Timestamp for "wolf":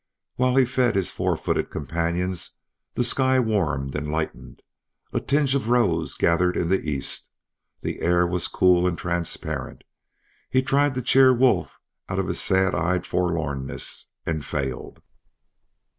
11.31-11.79